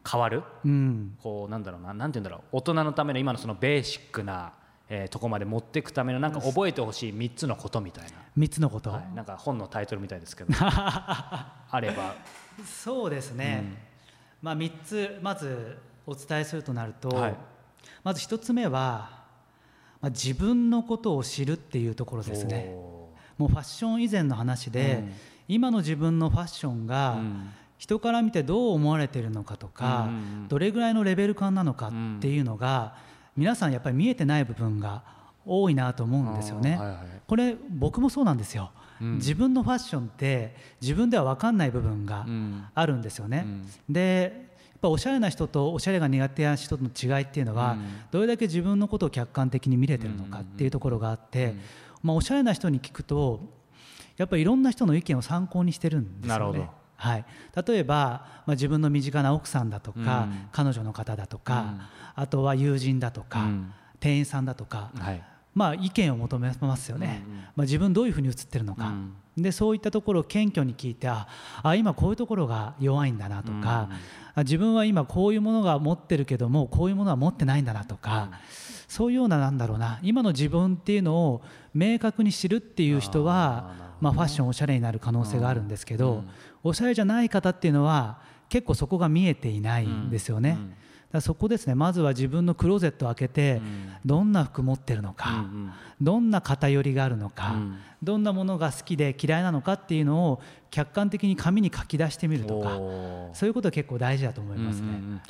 [0.10, 2.58] 変わる、うん、こうなんだろうななんて言うんだろう。
[2.58, 4.54] 大人のための今のそのベーシックな
[4.90, 8.12] えー、とこまで持っていくためのなんか覚えてほしい3つのことみたいな。
[8.38, 10.54] 3つのこと、はい、なんか本のタイトルみたいですけど。
[10.60, 12.16] あれば。
[12.66, 13.78] そうですね、うん、
[14.44, 17.36] まあ、3つまずお伝えするとなると、はい、
[18.04, 19.24] まず1つ目は、
[20.02, 22.76] まあ、自分のことを知るっていうところですね。
[23.38, 25.12] もうファッション以前の話で、うん、
[25.48, 27.18] 今の自分のファッションが、
[27.80, 30.10] 人から見てどう思われているのかとか、
[30.50, 32.96] どれぐらいのレベル感なのかっていうのが、
[33.36, 35.04] 皆さんやっぱり見えてない部分が
[35.46, 36.78] 多いなと思うんですよね。
[36.78, 42.26] はいはい、これ僕もそうなんですよ、うん、自分のファッションって自分では分かんない部分が
[42.74, 43.46] あるんですよね。
[43.46, 43.50] う
[43.92, 51.56] ん、でやっぱおしゃれな人とおしゃれが苦手な人の違いっていうのは、うん、どれだけ自分のことを客観的に見れてるのかっていうところがあって、
[52.02, 53.40] まあ、おしゃれな人に聞くと
[54.18, 56.70] やっぱりいろんな人の意見を参考にしてるんですよね。
[57.04, 57.26] はい、
[57.68, 63.46] 例えば、まあ、自分の身近な奥さんだとか、彼女の方だとか、あとは友人だとか、
[64.00, 68.94] 店員さんだとか、はい、まあ、意見を求めますよね、うんうん、まあ、自分どういうふうに映ってるのか、
[69.38, 71.28] うん、でそういったところを謙虚に聞いてあ
[71.62, 73.90] あ今こういうところが弱いんだなとか、
[74.36, 78.38] うん、自分は今こういうものが持ってるけどもこういうものは持ってないんだなとか、うん、
[78.88, 80.00] そういうようななんだろうな。
[80.02, 81.42] 今の自分っていうのを
[81.74, 86.26] 明確に知るっていう人はまあ、ファッションおしゃれになる可能性があるんですけど、
[86.64, 90.10] おしゃれじゃない方っていうのは結構そこが見えていないん。
[90.10, 90.58] ですよね。
[91.12, 91.76] だそこですね。
[91.76, 93.62] まずは自分のクローゼットを開けて、
[94.04, 95.46] どんな服持ってるのか、
[96.02, 97.56] どんな偏りがあるのか、
[98.02, 102.70] どんなものが好きで嫌いなのかっていうのを客観的に紙に書き出してみるとか
[103.34, 104.88] そういうことは結構大事だと思いますね。
[104.88, 105.22] うんうんうん。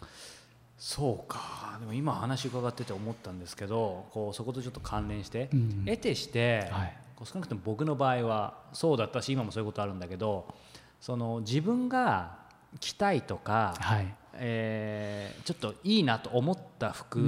[0.78, 1.78] そうか。
[1.80, 10.54] でも今話伺ってて思ったんですけどこうそことちょっと関連して、うん、得てして、はい、少なくとも僕の場合はそうだったし今もそういうことあるんだけど
[11.04, 12.38] その自分が
[12.80, 14.16] 着たいとか、はい。
[14.36, 17.20] えー、ちょっといいなと思った服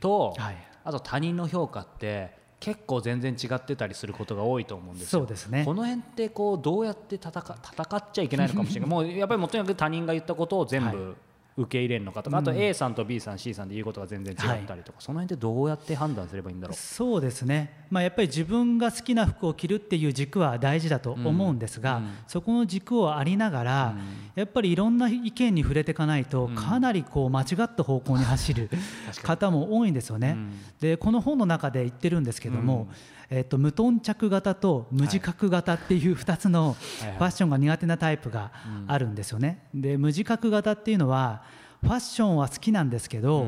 [0.00, 5.66] と、はい、あと他人の評価って結構全然違ってたりすることが多いと思うんですそうですね。
[5.66, 8.88] この辺ってこうどうやって戦戦っちゃいけないのかもしれない。
[8.90, 11.14] もうやっぱりもとにかく他人が言ったことを全部
[11.58, 16.76] 受け入れるのかとか、あと A さんと B さん C さんで言うことが全然違ったりとか、その辺でどうやって判断すればいいんだろう？
[16.76, 24.00] そうですね、まあ、やっぱり自分が好きな服を着るっていう軸は大事だと思うんですが、そこの軸をありながら、うん、
[24.36, 28.70] やっぱりいろんな意見に触れていかないとかなりこう間違った方向に走る
[29.22, 30.36] 方も多いんですよね。
[30.80, 32.88] でこの本の中で言ってるんですけども、
[33.30, 36.74] えー、と無頓着型と無自覚型っていう2つの
[37.18, 38.52] ファッションが苦手なタイプが
[38.86, 39.66] あるんですよね。
[39.74, 41.42] で無自覚型っていうのは
[41.82, 43.46] ファッションは好きなんですけど、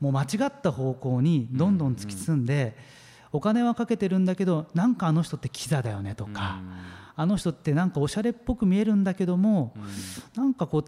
[0.00, 2.76] もう間違った方向にどんどん突き進んで、
[3.32, 6.60] お金はかけてるんだけどなんかあの人ってキザだよねとか、
[7.16, 9.74] あの人ってなんかおしゃれっぽく見えるんだけども、
[10.34, 10.84] なんかこう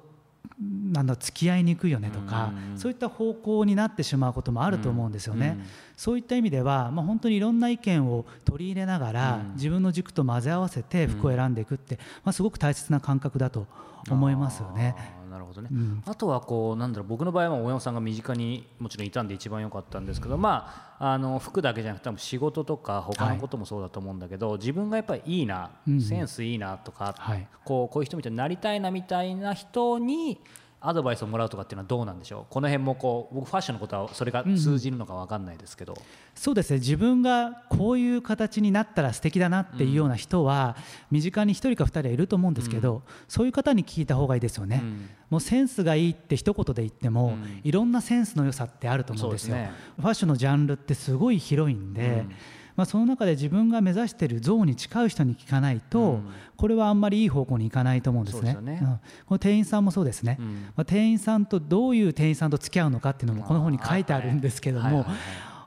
[0.92, 5.58] なんだ付き合いにくいよねとか、そういった方向になってしまうこともあると思うんですよね。
[5.96, 13.66] そういった意味では、まあ、本当にいろんな意見を取り入れながら、自分の軸と混ぜ合わせて服を選んでいくって、まあ、すごく大切な感覚だと
[14.10, 14.94] 思いますよね。
[15.32, 25.70] なるほどね、うん、あとはこうなんだろう僕の場合は大山さんが身近にもちろんいたんで一番良かったんですけど、まあ、あの服だけじゃなくて多分仕事とか他のこともそうだと思うんだけど、はい、自分がやっぱりいいな、
[26.06, 30.38] センスいいなとか、はい、こうこういう人みたいになりたいなみたいな人に
[30.82, 32.52] アドバイスをもらうとかっていうのはどうなんでしょう？
[32.52, 35.98] この辺もこう僕ファッションのことはそれが通じるのか分かんないですけど、うん、
[36.34, 36.78] そうですね。
[36.78, 40.76] 自分がこういう形になったら素敵だなっていうような人は、
[41.10, 52.26] 身近に1人か2人はいると思うんですけど、うん、そういう方に聞いた方がいいですよね、うん、もうセンスがいいって一言で言っても、いろんなセンスの良さってあると思うんですよ、ね、ファッションのジャンルってすごい広いんで、
[52.76, 58.54] まあ、その中で自分が目指している像に近い人に聞かないと、うん、これはあんまりいい方向に行かないと思うんですね。
[58.54, 58.78] すね。
[58.82, 65.06] うん、この店員さんもそうですね、うん、まあ、店員さんとどういう店員さんと付き合うのかっていうのもこの本に書いてあるんですけども、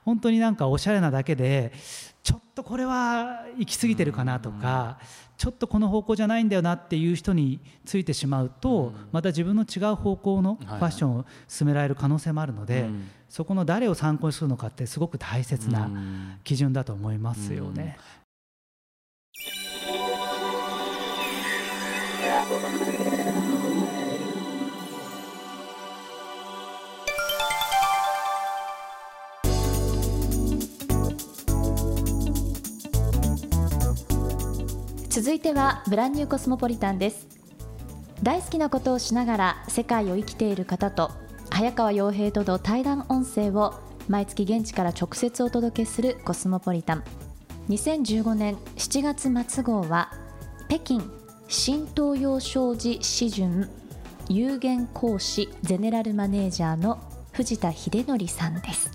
[0.04, 1.72] 本当になんかおしゃれなだけで
[2.22, 4.98] ちょっとこれは行き過ぎてるかなとか、
[5.36, 12.88] ちょっとこの方向じゃないんだよなっていう人についてしまうと、また自分の違う方向のファッションを進められる可能性もあるので、
[13.28, 15.90] そこの誰を参考にするのかってすごく大切な
[16.44, 17.98] 基準だと思いますよね。
[35.16, 37.26] 続いてはブランニューコスモポリタンです。
[38.22, 41.10] 大好きなことをしながら世界を生きている方と
[41.48, 43.72] 早川洋平との対談音声を
[44.08, 47.04] 毎月現地から直接お届けするコスモポリタン。
[47.70, 50.12] 2015年7月末号は
[50.68, 51.00] 北京
[51.48, 53.70] 新東洋商事市巡
[54.28, 56.98] 有限講師ゼネラルマネージャーの
[57.32, 58.90] 藤田秀則さんです。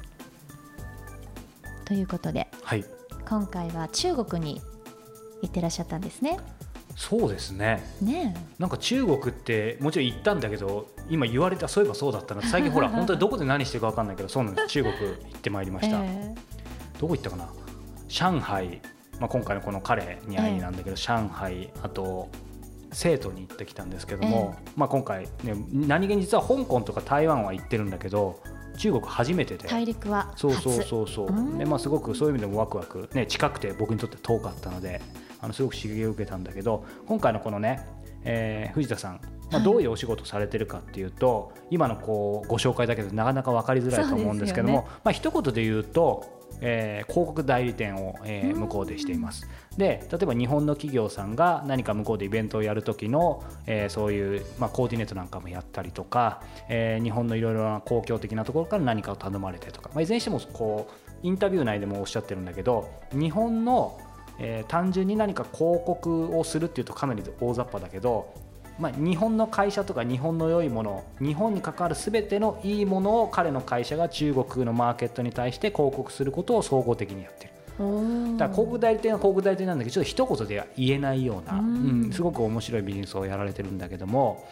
[1.83, 2.85] ということで、はい、
[3.27, 4.61] 今回は中国に
[5.41, 6.37] 行ってらっしゃったんですね。
[6.95, 7.83] そうですね。
[8.01, 8.35] ね。
[8.59, 14.67] なんか中国ってもちろん行ったんだけど今言われたそういえばそうだったな最近ほら 本当にどこで何してるか分かんないけどそうなんです。
[14.67, 17.49] 中国行ってまいりました、 えー、どこ行ったかな？
[18.07, 18.81] 上海、
[19.19, 21.69] まあ、今回のこの彼に会いなんだけど、えー、上海。
[21.81, 22.29] あと
[22.93, 28.41] 生徒に行ってきたんですけども、えー、まあ、今回、ね、何気に実は香港とか台湾は行ってるんだけど
[28.77, 29.67] 中国初めてで。
[29.67, 31.57] 大陸はそうそうそうそう。
[31.57, 35.01] で、まあ、すごくそういう意味でもワクワク、ね、近くて僕にとって遠かったので
[35.41, 37.85] あのすごく刺激を受けたんだけど今回のこのね、
[38.23, 49.47] えー、藤田さん、まあ、どういうお仕事されてるかっていうと、はい、今のこうご紹介だけどなかなか分かりづらいと思うんですけども、ね、まあ一言で言うとえー、広告代理店を、えー、向こうでしています。
[49.77, 63.99] で例えば日本の企業さんが何か向こうでイベントをやる時の、えー、そういう、まあ、コーディネートなんかもやったりとか、えー、日本のいろいろな公共的なところから何かを頼まれてとか、まあ、いずれにしてもこうインタビュー内でもおっしゃってるんだけど日本の、
[64.43, 68.33] えー、単純に何か広告をするっていうとかなり大雑把だけど、
[68.79, 77.51] まあ、日本の会社とか日本の良いもの日本に関わる全てのいいものを彼の会社が中国のマーケットに対して広告することを総合的にやってる。
[77.77, 84.45] だから広告代理店は広告代理店なんだけどちょっと一言では言えないような、うん、すごく面白いビジネスをやられてるんだけども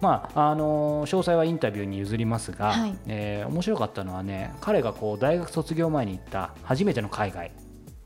[0.00, 7.50] まあ、あの詳細はインタビューに譲りますが、はい、えー、面白かったのはね彼がこう大学卒業前に行った初めての海外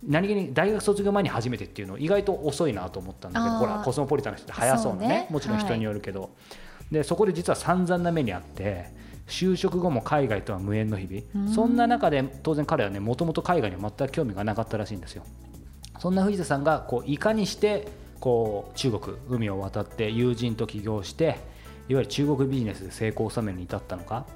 [0.03, 6.29] 何気に大学卒業前に初めてっていうの意外と遅いなと思ったんだけどほらコスモポリタンの人って早そうなね、ね、もちろん人によるけど、は
[6.91, 8.87] い、でそこで実は散々な目にあって
[9.27, 11.53] 就職後も海外とは無縁の日々。
[11.55, 15.25] そんな中で当然彼はねもともと海外には全く興味がなかったらしいんですよ。
[16.01, 17.87] そんな藤田さんがこういかにして
[18.19, 21.39] こう中国海を渡って友人と起業して
[21.89, 24.27] いわゆる中国ビジネスで成功を収めるに至ったのか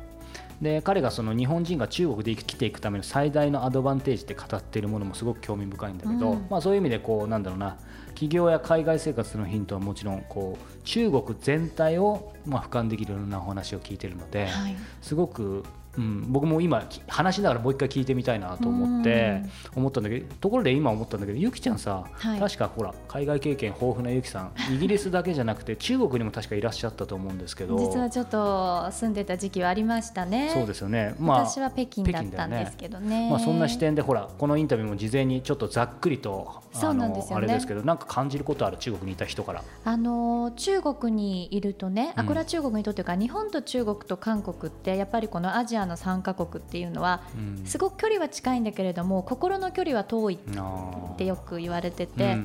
[0.60, 7.76] で彼がその日本人が中国で生きていくための最大のアドバンテージって語っているものもすごく興味深いんだけど、うん、まあ、そういう意味でこうなんだろうな
[8.08, 15.64] 企業や海外生活のヒントはもちろんこう中国全体をまあ俯瞰できるようなお話を聞いているので、はい、すごく
[15.96, 19.42] うん、僕も今話しながらもう一回聞いてみたいなと思って
[19.74, 30.50] 思ったんだけどところで今思ったんだけどゆきちゃんさ、はい、確かほら海外経験豊富なゆきさん イギリスだけじゃなくて中国にも確かいらっしゃったと思うんですけど実はちょっと住んでた時期はありましたね。
[30.52, 39.62] そうですよね、まあ、私は北京だったんですけどね、ね、まあ、そんな視点でほらこのインタビューも事前にちょっとざっくりとそうなんですよ、ね、あれですけどなんか感じることある中国にいた人から？
[39.84, 47.22] あの中国にいるとね、あこれは中国にとっていうか日本と中国と韓国ってやっぱりこのアジアの3か国っていうのは、
[47.64, 52.36] すごく距離は近いんだけれども心の距離は遠いってよく言われてて。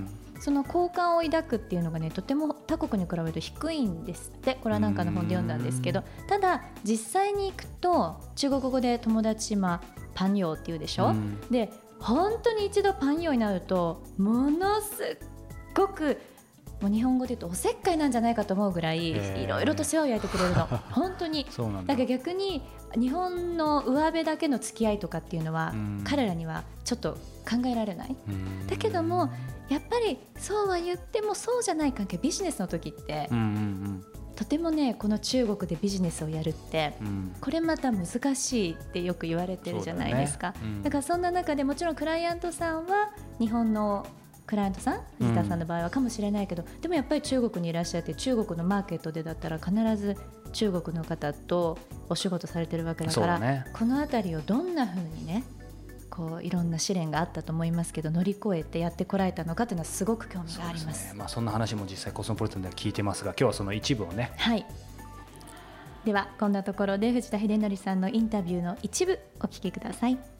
[0.41, 4.57] その好感を抱くっていうのがねとても他国に比べると低いんですって。
[4.61, 9.81] これはなんかの本で読んだんですけどただ実際に行くと中国語で友達今
[10.15, 15.17] パンヨーっていうでしょ、うん、で本当に一度パンヨーになるとものす
[15.73, 16.17] ごく
[16.81, 20.65] もう日本語で言うとおせっかいなんじゃないかと思うぐらいいろいろと世話を焼いてくれるの。
[20.91, 21.45] 本当に。
[21.85, 22.61] だから逆に
[22.97, 25.73] 日本の上辺だけの付き合いとかっていうのは
[26.03, 27.13] 彼らにはちょっと
[27.49, 28.15] 考えられない。
[28.67, 29.29] だけども
[29.69, 33.29] やっぱりそうは言ってもそうじゃない関係ビジネスの時って、
[34.35, 36.93] とてもねこの中国でビジネスをやるって、
[37.41, 40.53] これまた難しいってよく言われてるじゃないですか。
[40.83, 44.07] だ、からそんな中でもちろんクライアントさんは日本の
[44.49, 50.17] クライアントさん藤田さんの場合はかもしれないけど、うん、でもやっぱり中国にいらっしゃって中国のマーケットでだったら必ず
[50.53, 51.77] 中国の方と
[52.09, 55.43] お仕事されてるわけだから、ね、この辺りをどんなふうにね
[56.09, 64.31] こういろんな試練があったと思いますけど乗り越えてやってこられたのかというのはすごく興味があります、ね、まあ、そんな話も実際コスモポリタンでは聞いてますが今日はその一部をね。
[64.37, 64.65] はい。
[66.05, 70.38] ではこんなところで藤田秀則さんのインタビューの一部お聞きください。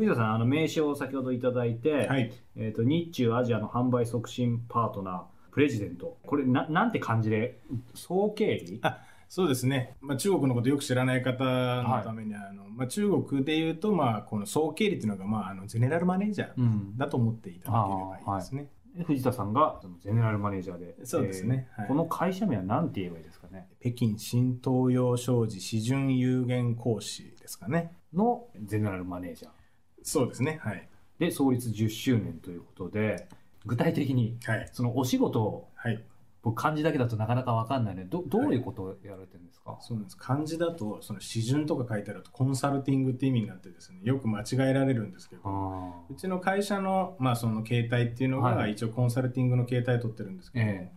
[0.00, 7.60] 藤田さん、あの名刺を先ほどいただいて、はい、えーと、日中アジアの販売促進パートナー、プレジデント、これな、なんて感じで、
[7.94, 8.80] 総経理？
[8.82, 18.70] あそうですね、まあ、中国のことよく知らない方のために、はい、あのまあ、中国でいうと、まあ、この総経理というのが、まあ、あのゼネラルマネージャーだと思っていただければいいですね。
[18.96, 23.68] うん、藤田さんがそのゼネラルマネージャーで、そうですね、えーはい、この会社名は何て言えばいいですかね？
[23.80, 27.92] 北京新東洋商事市準有限講師ですかね。
[28.14, 29.50] のゼネラルマネージャー。
[30.02, 30.58] そうですね。
[30.62, 30.88] はい。
[31.18, 33.28] で、創立10周年ということで、
[33.66, 34.38] 具体的に、
[34.72, 36.02] そのお仕事を、はい、
[36.42, 40.16] 僕漢字だけだとなかなか分かんないのでどどういうことをやられてるんですか、はい、そうなんです。
[40.16, 50.90] 漢字だとその詩順とか書いてあるとコンサルティングって意味になってですねよく間違えられるんですけどうちの会社の,、まあその携帯っていうのが一応コンサルティングの携帯取ってるんですけど、え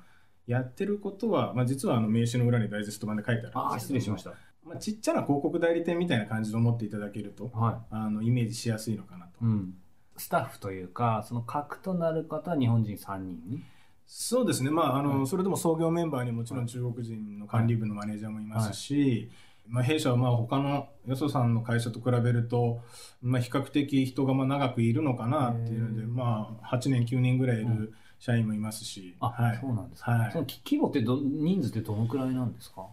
[0.47, 4.33] ー、やってることは、まあ、実はあの名刺の裏にダイジェスト版で書いてあるんですけどあ失礼しました
[4.65, 9.73] まあ、ちっちゃな広告代理店みたいな感じで思っていただけると、はい、あのイメージしやすいのかなと、うん、
[10.17, 13.63] スタッフというかその核となる方は日本人3人？
[14.05, 19.29] そうですね、まああの、はい、それでも創業メンバーにもちろん中国人の管理部のマネージャーもいますし、はい。
[19.65, 22.81] まあ、弊社はまあ他のよそさんの会社と比べると、
[23.21, 32.87] まあ、比較的人がまあ長くいるのかなっていうので、まあ、8年9年ぐらいいる社員もいますし、うん、はい、そうなんですか、はい、その規模ってど人数ってどのくらいなんですか？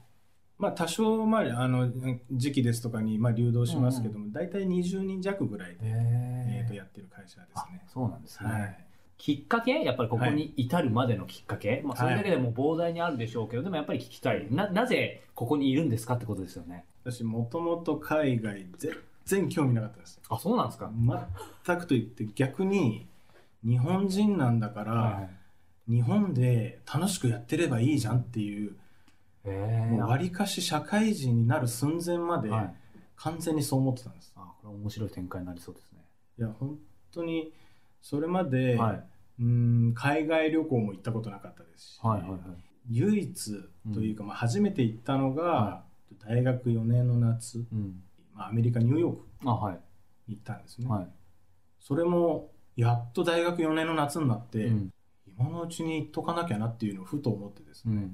[0.60, 1.90] まあ、多少、まあ、あの
[2.30, 7.82] 時期ですとかに、まあ、流動しますけども、大体20人弱ぐらいで、えー、とやってる会社ですね。
[7.92, 8.84] そうなんですね、はい、
[9.16, 14.46] きっかけやっぱりここに至るまでのきっかけ、はい、まあ、それだけでも膨大にあるでしょうけど、でもやっぱり聞きたい。
[14.50, 16.84] ななぜここにいるんですかってことですよね。
[17.04, 18.92] 私もともと海外全
[19.24, 20.20] 然興味なかったです。
[20.28, 20.90] あそうなんですか。
[21.66, 23.06] 全くと言って逆に
[23.64, 25.28] 日本人なんだから、は
[25.88, 28.76] い、日本で楽しくやってればいいじゃんっていう
[29.44, 32.50] わりかし社会人になる寸前まで
[33.16, 34.32] 完全にそう思ってたんです。
[34.36, 35.98] あこれ面白い展開になりそうですね。
[36.38, 36.78] いや本
[37.12, 37.52] 当に
[38.02, 39.04] それまで、はい、
[39.40, 42.40] うん海外旅行も行ったことなかったですし、はいはいはい、
[42.90, 43.64] 唯一
[43.94, 45.84] というか、まあ、初めて行ったのが、
[46.26, 48.02] 大学4年の夏、うん、
[48.34, 49.18] まあ、アメリカニューヨーク
[50.28, 51.08] に行ったんですね、はい、
[51.80, 54.90] それもやっと大学4年の夏になって、うん、
[55.26, 58.10] 今のうちに行っとかなきゃなっていうのをふと思ってですね、うん、もう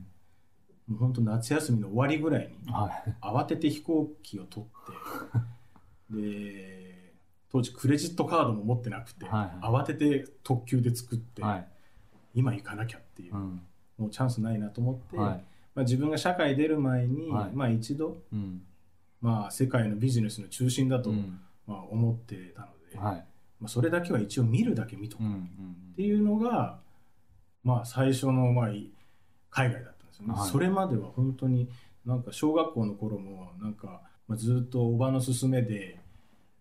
[0.94, 2.72] 本当夏休みの終わりぐらいに、
[3.20, 7.12] 慌てて飛行機を取って で
[7.50, 11.68] 当時クレジットカードも持ってなくて、はい、慌てて特急で作って、はい、
[12.34, 13.62] 今行かなきゃっていう、うん、
[13.98, 18.62] もうチャンスないなと思って、はい、まあ、自分が社会出る前に、まあ一度、うん、
[19.20, 21.10] まあ、世界のビジネスの中心だと、
[21.66, 23.24] まあ、思ってたので、ま
[23.64, 25.26] あ、それだけは一応見るだけ見とくっ
[25.96, 26.78] ていうのが、
[27.64, 28.68] まあ、最初の、まあ、
[29.50, 29.90] 海外だった。
[29.90, 31.68] んですよね、それまでは本当に
[32.04, 35.98] なんか小学校の頃もなんか、まあ、ずっとおばの勧めで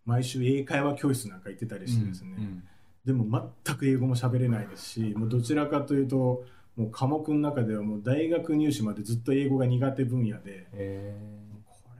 [0.05, 2.63] 毎週英会話教室なんか行ってたりしてですね、うんうん、
[3.05, 6.43] でも全く英語も喋れないですしもうどちらかというと
[6.75, 10.77] もう科目の中ではもう大学入試までずっと英語が苦手分野で、こ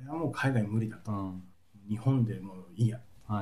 [0.04, 1.44] れはもう海外無理だと、うん、
[1.90, 3.00] 日本でもういいや。
[3.28, 3.34] と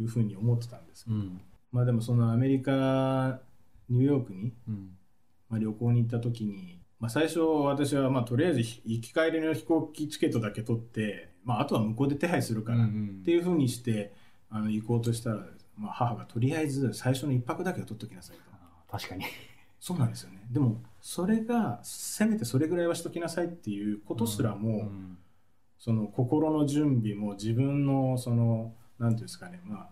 [0.00, 0.04] い。
[0.04, 1.28] うふうに思ってたんですけど、はい、
[1.72, 3.40] まあでもそのアメリカ
[3.88, 4.90] ニューヨークに、うん、
[5.48, 12.88] まあ、旅行に行った時に、まあ、最初私はまあとりあえず行き帰りの飛行機チケットだけ取ってまあ、あとは向こうで手配するからっ
[13.24, 14.12] ていうふうにして
[14.50, 15.36] あの行こうとしたら、
[15.76, 18.42] まあ、母がとりあえず最初の1泊だけは取っときなさいと。
[18.90, 19.24] 確かに。
[19.80, 20.46] そうなんですよね。
[20.50, 25.18] でもそれがせめてそれぐらいはしときなさいっていうことすらも、うんうん、
[25.78, 29.88] その心の準備も自分のその何ていうんですかねま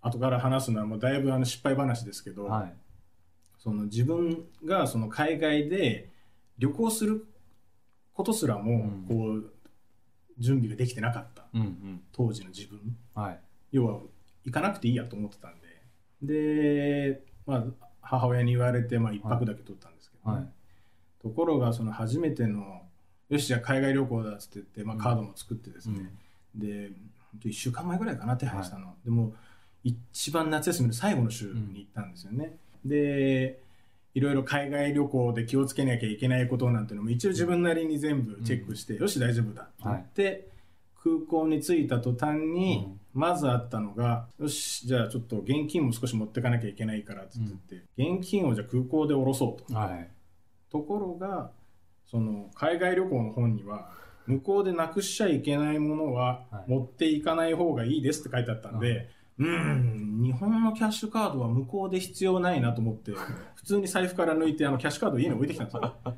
[0.00, 2.72] あ後から話すのはもうだいぶあの失敗話ですけど、はい、
[3.58, 6.08] その自分がその海外で
[6.60, 7.26] 旅行する
[8.12, 9.50] ことすらもこう、うん、
[10.38, 13.40] 準備ができてなかった、うんうん、当時の自分、はい、
[13.72, 14.00] 要は
[14.44, 15.70] 行かなくていいやと思ってたんで。
[16.22, 17.64] で、まあ、
[18.02, 20.36] 母親に言われて、まあ、1泊だけ取ったんですけど、ね。
[20.38, 20.48] はい、
[21.22, 22.82] ところがその初めての
[23.30, 26.12] よしじゃあ海外旅行だっつって言って、まあ、カードも作ってですね、
[26.54, 26.92] うん、で
[27.38, 29.32] 1週間前ぐらいかな手配したの、はい、でも
[29.82, 33.62] 一番夏休みの最後の週に行ったんですよね、うん、で
[34.14, 40.44] いろいろ海外旅行で気をつけなきゃいけないことなんてのも一応自分なりに全部チェックして、うん、よし大丈夫だって言って、はい、
[41.02, 50.08] 空港に着いた途端に、まずあったのが、よしじゃあちょっと現金も少し持ってかなきゃいけないからって言って、うん、現金をじゃあ空港で下ろそうと、はい、
[50.70, 51.50] ところが
[52.10, 53.90] その海外旅行の本には
[54.26, 59.08] 向こうでなくしちゃいけないものは持っていかない方がいいですって書いてあったんで、はい
[59.40, 63.12] うん日本のキャッシュカードは向こうで必要ないなと思って
[63.54, 65.96] 普通に財布から抜いてあのキャッシュカード家に置いてきたんですよ。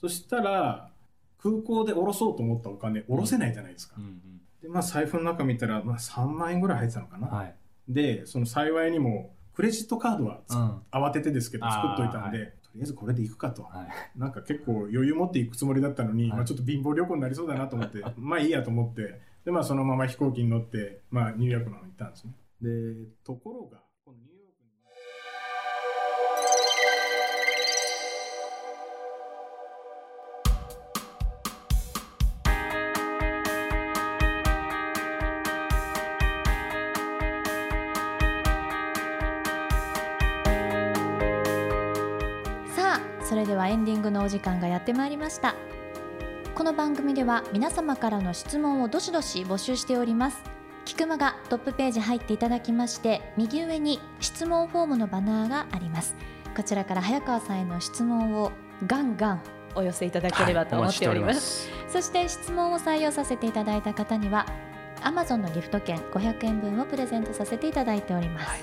[0.00, 0.90] そしたら
[1.38, 7.54] 空港で下ろそうと思ったお金下ろせないじゃないですか、うんうん、でまあ財布の中見たら、まあ、3万円ぐらい入ってたのかな、はい、
[7.88, 22.32] でその幸いにもクレジットカードは、うん、慌ててですけど作っといたんで、はい、とりあえずこれで行くかと、はい、なんか結構余裕持って行くつもりだったのに、まあ、ちょっと貧乏旅行になりそうだなと思って まあいいやと思ってでまあそのまま飛行機に乗って、まあ、ニューヨークの方に行ったんですね
[22.64, 22.70] で
[23.24, 24.64] ところがこのニューヨーク
[42.70, 45.54] にさあそれではエンディングのお時間がやってまいりました。
[46.54, 50.53] この番組では皆様からの質問をどしどし募集しております。
[50.84, 56.14] キクマがトップページ入っていただきまして右上に質問フォームのバナーがあります。
[56.54, 58.52] こちらから早川さんへの質問を
[58.86, 59.40] ガンガン
[59.74, 64.46] お寄せいただければと思っております、はい、そして質問を採用させていただいた方には
[65.00, 68.60] Amazon のギフト券500円分をプレゼントさせていただいております、はい、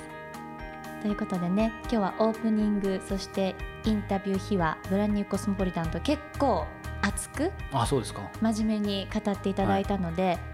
[1.01, 6.65] ということでね今日はオープニングそしてインタビュー秘話ブランニューコスモポリタンと結構
[7.01, 8.21] 熱くあそうですか。
[8.41, 10.50] 真面目に語っていただいたので、はい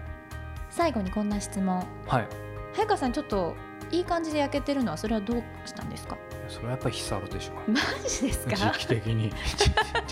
[0.70, 1.84] 最後にこんな質問。
[2.06, 2.28] はい。
[2.74, 3.54] 早川さんちょっと
[3.90, 6.16] いい感じで焼けてるのはそれはどうしたんですか？
[6.48, 7.52] それはやっぱりヒサロでしょ。
[7.66, 8.56] うマジですか？
[8.56, 9.32] 時期的に。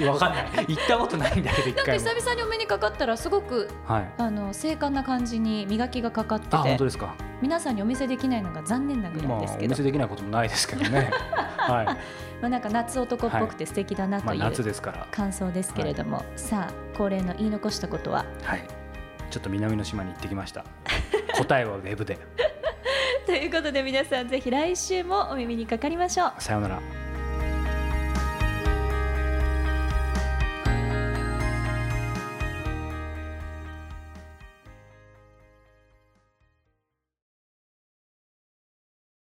[0.09, 0.67] わかんない。
[0.69, 6.57] 行ったことないんだけどなんか久々にお目にかかったらすごく、はい、あの精悍な感じに磨きがかかってて。
[6.57, 7.15] 本当ですか。
[7.43, 11.11] 皆さんにお見せできないのが残念なぐらいですけど、まあ、お見せできないこともないですけどね。
[11.59, 11.85] はい。
[11.85, 11.95] ま
[12.45, 15.07] あなんか夏男っぽくて素敵だなという、夏ですから。
[15.11, 18.25] 感想ですけれども、はい、さあ恒例の言い残したことは？
[18.43, 18.67] はい
[19.37, 20.65] ちょっと南の島に行ってきました。
[21.37, 22.19] 答えはウェブで。
[23.27, 26.33] ということで皆さんぜひ来週もお耳にかかりましょう。
[26.39, 26.81] さようなら